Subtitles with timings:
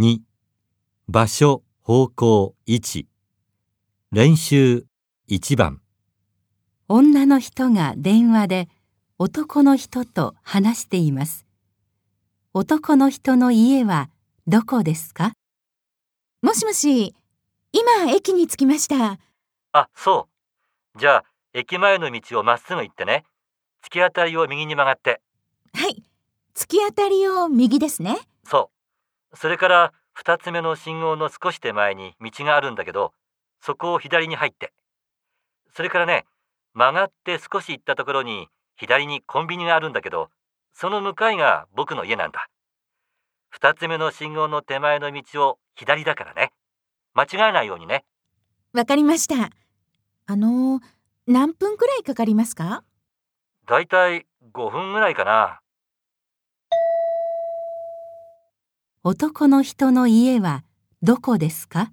[0.00, 0.20] 2
[1.08, 3.06] 場所方向1
[4.12, 4.86] 練習
[5.28, 5.80] 1番
[6.86, 8.68] 女の人が電話で
[9.18, 11.46] 男の人と話しています。
[12.54, 14.08] 男の人の家は
[14.46, 15.32] どこですか？
[16.42, 17.16] もしもし、
[17.72, 19.18] 今駅に着きました。
[19.72, 20.28] あそ
[20.94, 23.24] うじゃあ駅前の道をまっすぐ行ってね
[23.84, 25.20] 突き当たりを右に曲がって
[25.74, 26.04] はい。
[26.54, 28.16] 突き当たりを右ですね。
[28.44, 28.77] そう
[29.34, 33.12] それから2つ目の信号の少し手前に道があるんだけど
[33.60, 34.72] そこを左に入って。
[35.74, 36.24] それからね
[36.74, 40.30] 曲がって少し行ったところに左にコンビニがあるんだけど
[40.72, 42.48] その向かいが僕の家なんだ。
[43.60, 46.52] 2つ目の信号の手前の道を左だからね。
[47.14, 48.04] 間違えないようにね。
[48.72, 49.50] わかりました。
[50.26, 50.80] あの、
[51.26, 52.84] 何分くらいかかりますか？
[53.66, 55.60] だいたい5分ぐらいかな
[59.10, 60.64] 男の人の家は
[61.00, 61.92] どこですか？